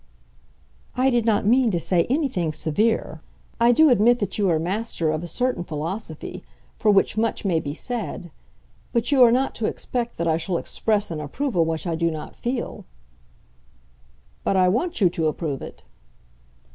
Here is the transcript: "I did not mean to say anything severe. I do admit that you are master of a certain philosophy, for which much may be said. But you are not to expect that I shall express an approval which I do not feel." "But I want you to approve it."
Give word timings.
"I 0.97 1.11
did 1.11 1.25
not 1.27 1.45
mean 1.45 1.69
to 1.69 1.79
say 1.79 2.05
anything 2.09 2.53
severe. 2.53 3.21
I 3.59 3.71
do 3.71 3.89
admit 3.91 4.17
that 4.17 4.35
you 4.39 4.49
are 4.49 4.57
master 4.57 5.11
of 5.11 5.21
a 5.21 5.27
certain 5.27 5.63
philosophy, 5.63 6.43
for 6.75 6.89
which 6.89 7.17
much 7.17 7.45
may 7.45 7.59
be 7.59 7.75
said. 7.75 8.31
But 8.93 9.11
you 9.11 9.21
are 9.21 9.31
not 9.31 9.53
to 9.61 9.67
expect 9.67 10.17
that 10.17 10.27
I 10.27 10.37
shall 10.37 10.57
express 10.57 11.11
an 11.11 11.19
approval 11.19 11.65
which 11.65 11.85
I 11.85 11.93
do 11.93 12.09
not 12.09 12.35
feel." 12.35 12.83
"But 14.43 14.57
I 14.57 14.69
want 14.69 15.01
you 15.01 15.09
to 15.11 15.27
approve 15.27 15.61
it." 15.61 15.83